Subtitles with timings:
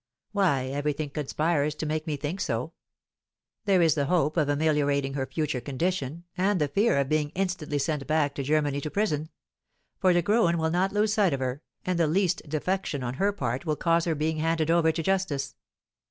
[0.31, 2.73] "Why, everything conspires to make me think so.
[3.65, 7.77] There is the hope of ameliorating her future condition, and the fear of being instantly
[7.77, 9.29] sent back to Germany to prison;
[9.99, 13.31] for De Graün will not lose sight of her, and the least defection on her
[13.31, 15.55] part will cause her being handed over to justice."